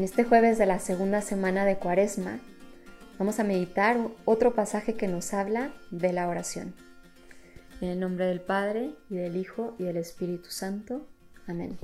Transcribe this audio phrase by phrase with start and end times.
[0.00, 2.40] En este jueves de la segunda semana de Cuaresma
[3.18, 6.74] vamos a meditar otro pasaje que nos habla de la oración.
[7.82, 11.06] En el nombre del Padre y del Hijo y del Espíritu Santo.
[11.46, 11.78] Amén.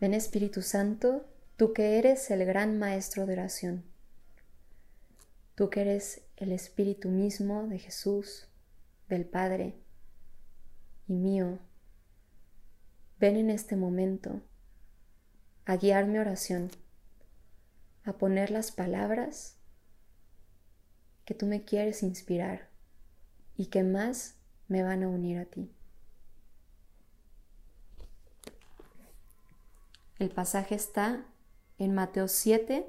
[0.00, 3.82] Ven Espíritu Santo, tú que eres el gran Maestro de oración,
[5.56, 8.46] tú que eres el Espíritu mismo de Jesús,
[9.08, 9.74] del Padre
[11.08, 11.58] y mío,
[13.18, 14.40] ven en este momento
[15.66, 16.70] a guiar mi oración,
[18.04, 19.56] a poner las palabras
[21.24, 22.70] que tú me quieres inspirar
[23.56, 24.36] y que más
[24.68, 25.70] me van a unir a ti.
[30.18, 31.26] El pasaje está
[31.78, 32.86] en Mateo 7,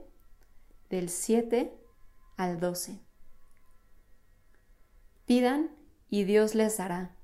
[0.90, 1.74] del 7
[2.38, 3.00] al 12.
[5.26, 5.72] Pidan
[6.10, 7.16] y Dios les dará.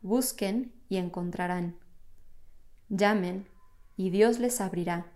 [0.00, 1.78] Busquen y encontrarán.
[2.88, 3.53] Llamen
[3.96, 5.12] y Dios les abrirá.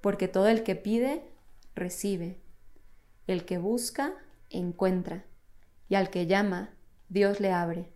[0.00, 1.22] Porque todo el que pide,
[1.74, 2.40] recibe.
[3.26, 4.14] El que busca,
[4.50, 5.24] encuentra.
[5.88, 6.74] Y al que llama,
[7.08, 7.92] Dios le abre.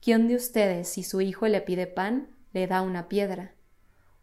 [0.00, 3.54] ¿Quién de ustedes, si su hijo le pide pan, le da una piedra?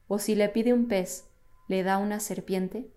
[0.07, 1.25] ¿O si le pide un pez,
[1.67, 2.91] le da una serpiente?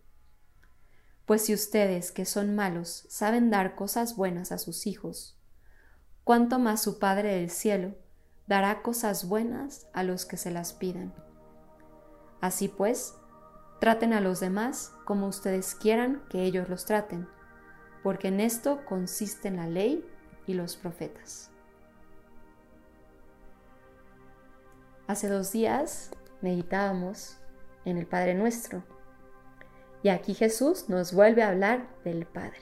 [1.25, 5.39] Pues si ustedes, que son malos, saben dar cosas buenas a sus hijos,
[6.23, 7.95] ¿cuánto más su Padre del cielo
[8.47, 11.15] dará cosas buenas a los que se las pidan.
[12.41, 13.15] Así pues,
[13.81, 17.29] traten a los demás como ustedes quieran que ellos los traten,
[18.03, 20.05] porque en esto consisten la ley
[20.47, 21.51] y los profetas.
[25.07, 27.39] Hace dos días meditábamos
[27.85, 28.85] en el Padre Nuestro
[30.03, 32.61] y aquí Jesús nos vuelve a hablar del Padre,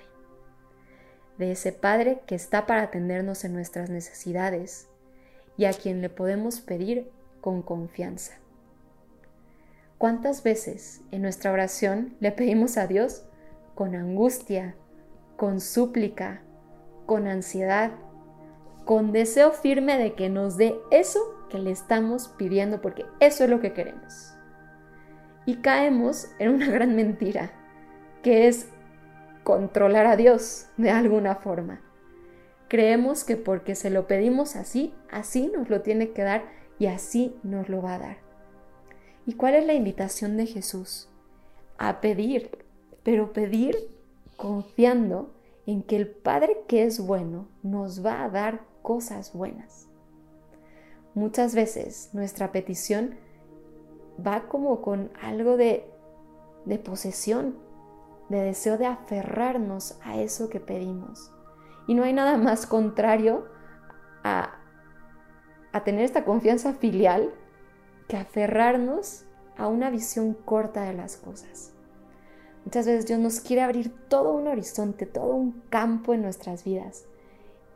[1.39, 4.89] de ese Padre que está para atendernos en nuestras necesidades,
[5.57, 8.35] y a quien le podemos pedir con confianza.
[9.99, 13.25] ¿Cuántas veces en nuestra oración le pedimos a Dios
[13.75, 14.75] con angustia,
[15.37, 16.43] con súplica,
[17.07, 17.93] con ansiedad,
[18.85, 23.51] con deseo firme de que nos dé eso que le estamos pidiendo porque eso es
[23.51, 24.35] lo que queremos?
[25.47, 27.53] Y caemos en una gran mentira,
[28.23, 28.69] que es
[29.45, 31.81] controlar a Dios de alguna forma.
[32.73, 36.45] Creemos que porque se lo pedimos así, así nos lo tiene que dar
[36.79, 38.17] y así nos lo va a dar.
[39.27, 41.11] ¿Y cuál es la invitación de Jesús?
[41.77, 42.65] A pedir,
[43.03, 43.77] pero pedir
[44.39, 45.35] confiando
[45.67, 49.89] en que el Padre que es bueno nos va a dar cosas buenas.
[51.13, 53.17] Muchas veces nuestra petición
[54.27, 55.85] va como con algo de,
[56.65, 57.55] de posesión,
[58.31, 61.33] de deseo de aferrarnos a eso que pedimos.
[61.87, 63.47] Y no hay nada más contrario
[64.23, 64.59] a,
[65.85, 67.33] tener esta confianza filial
[68.09, 69.25] que aferrarnos
[69.57, 71.73] a una visión corta de las cosas.
[72.65, 77.07] Muchas veces Dios nos quiere abrir todo un horizonte, todo un campo en nuestras vidas.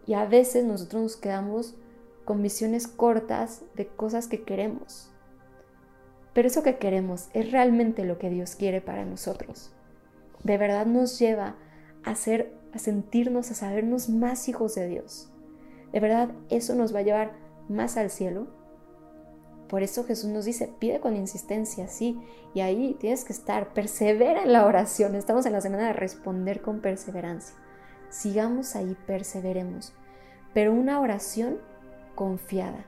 [0.07, 1.75] Y a veces nosotros nos quedamos
[2.25, 5.11] con visiones cortas de cosas que queremos.
[6.33, 9.73] Pero eso que queremos es realmente lo que Dios quiere para nosotros.
[10.45, 11.57] De verdad nos lleva
[12.07, 15.31] a ser a sentirnos, a sabernos más hijos de Dios.
[15.93, 17.33] De verdad, eso nos va a llevar
[17.69, 18.47] más al cielo.
[19.69, 22.21] Por eso Jesús nos dice, pide con insistencia, sí,
[22.55, 25.15] y ahí tienes que estar, persevera en la oración.
[25.15, 27.57] Estamos en la semana de responder con perseverancia.
[28.11, 29.93] Sigamos ahí, perseveremos,
[30.55, 31.59] pero una oración
[32.15, 32.85] confiada,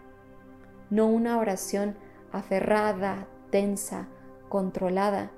[0.91, 1.97] no una oración
[2.31, 4.07] aferrada, tensa,
[4.49, 5.33] controlada,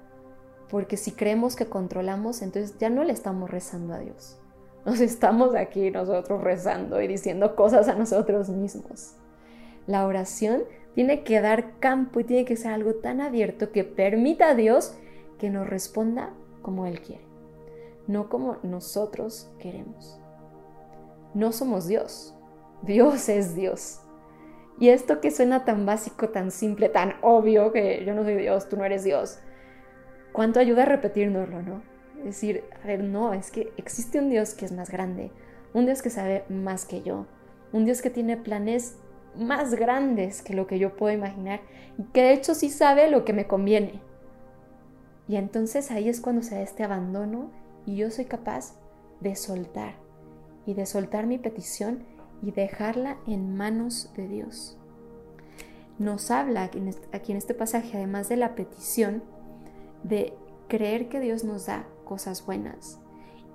[0.70, 4.38] porque si creemos que controlamos, entonces ya no le estamos rezando a Dios.
[4.86, 9.14] Nos estamos aquí nosotros rezando y diciendo cosas a nosotros mismos.
[9.86, 10.62] La oración
[10.94, 14.94] tiene que dar campo y tiene que ser algo tan abierto que permita a Dios
[15.38, 16.30] que nos responda
[16.62, 17.24] como Él quiere,
[18.06, 20.18] no como nosotros queremos.
[21.34, 22.34] No somos Dios,
[22.82, 24.00] Dios es Dios.
[24.78, 28.68] Y esto que suena tan básico, tan simple, tan obvio, que yo no soy Dios,
[28.68, 29.38] tú no eres Dios,
[30.32, 31.90] ¿cuánto ayuda a repetirnoslo, no?
[32.24, 35.30] decir, a ver, no, es que existe un Dios que es más grande,
[35.72, 37.26] un Dios que sabe más que yo,
[37.72, 38.96] un Dios que tiene planes
[39.36, 41.60] más grandes que lo que yo puedo imaginar
[41.98, 44.00] y que de hecho sí sabe lo que me conviene.
[45.28, 47.50] Y entonces ahí es cuando se da este abandono
[47.86, 48.74] y yo soy capaz
[49.20, 49.94] de soltar
[50.66, 52.04] y de soltar mi petición
[52.42, 54.76] y dejarla en manos de Dios.
[55.98, 56.64] Nos habla
[57.12, 59.22] aquí en este pasaje, además de la petición,
[60.02, 60.34] de
[60.68, 62.98] creer que Dios nos da cosas buenas.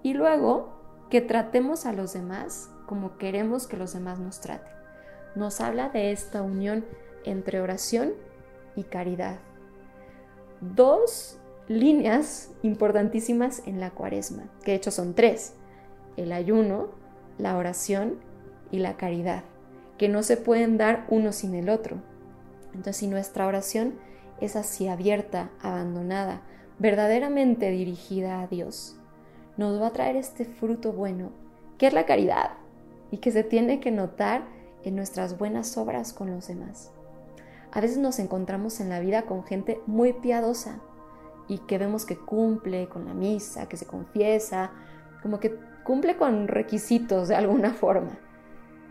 [0.04, 0.76] Y luego
[1.10, 4.74] que tratemos a los demás como queremos que los demás nos traten.
[5.36, 6.86] Nos habla de esta unión
[7.26, 8.14] entre oración
[8.76, 9.40] y caridad,
[10.62, 15.54] dos líneas importantísimas en la cuaresma, que de hecho son tres,
[16.18, 16.90] el ayuno,
[17.38, 18.20] la oración
[18.72, 19.44] y la caridad,
[19.98, 21.98] que no se pueden dar uno sin el otro.
[22.68, 23.96] Entonces, si nuestra oración
[24.40, 26.42] es así abierta, abandonada,
[26.80, 28.98] verdaderamente dirigida a Dios,
[29.58, 31.32] nos va a traer este fruto bueno,
[31.78, 32.52] que es la caridad,
[33.12, 34.44] y que se tiene que notar
[34.84, 36.92] en nuestras buenas obras con los demás.
[37.72, 40.80] A veces nos encontramos en la vida con gente muy piadosa
[41.48, 44.72] y que vemos que cumple con la misa, que se confiesa,
[45.22, 48.18] como que cumple con requisitos de alguna forma,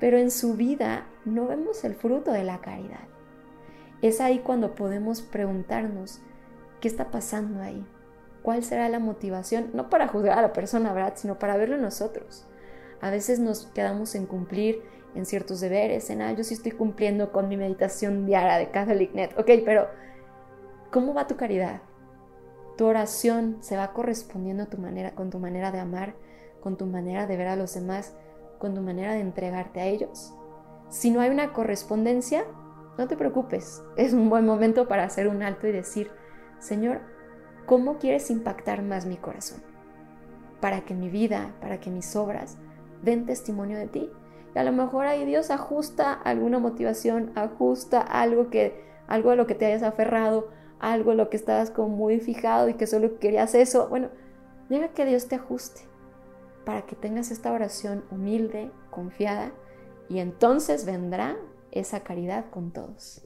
[0.00, 3.13] pero en su vida no vemos el fruto de la caridad.
[4.04, 6.20] Es ahí cuando podemos preguntarnos,
[6.82, 7.86] ¿qué está pasando ahí?
[8.42, 9.70] ¿Cuál será la motivación?
[9.72, 11.14] No para juzgar a la persona, ¿verdad?
[11.16, 12.46] Sino para verlo nosotros.
[13.00, 14.82] A veces nos quedamos en cumplir
[15.14, 19.38] en ciertos deberes, en, ah, yo sí estoy cumpliendo con mi meditación diaria de CatholicNet,
[19.38, 19.88] ok, pero
[20.92, 21.80] ¿cómo va tu caridad?
[22.76, 26.14] Tu oración se va correspondiendo a tu manera, con tu manera de amar,
[26.60, 28.14] con tu manera de ver a los demás,
[28.58, 30.34] con tu manera de entregarte a ellos.
[30.90, 32.44] Si no hay una correspondencia,
[32.96, 36.10] no te preocupes, es un buen momento para hacer un alto y decir,
[36.58, 37.00] Señor,
[37.66, 39.62] ¿cómo quieres impactar más mi corazón?
[40.60, 42.56] Para que mi vida, para que mis obras
[43.02, 44.10] den testimonio de ti.
[44.54, 49.46] Y a lo mejor ahí Dios ajusta alguna motivación, ajusta algo que algo a lo
[49.46, 50.48] que te hayas aferrado,
[50.78, 53.88] algo a lo que estabas como muy fijado y que solo querías eso.
[53.88, 54.08] Bueno,
[54.68, 55.82] deja que Dios te ajuste
[56.64, 59.52] para que tengas esta oración humilde, confiada,
[60.08, 61.36] y entonces vendrá
[61.74, 63.22] esa caridad con todos.